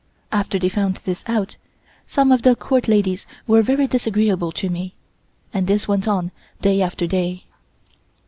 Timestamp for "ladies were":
2.87-3.61